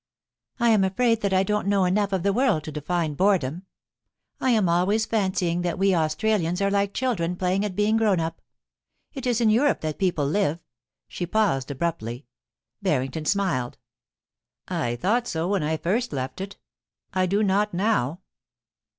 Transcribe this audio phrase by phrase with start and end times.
[0.33, 3.67] * I am afraid that I don't know enough of the world to define boredom.
[4.39, 8.41] I am always fancying that we Australians are like children playing at being grown up.
[9.13, 10.57] It is in Europe that people live'
[11.07, 12.25] She paused abruptly.
[12.83, 13.77] Harrington smiled.
[14.29, 16.57] * I thought so when I first left it;
[17.13, 18.21] I do not now.'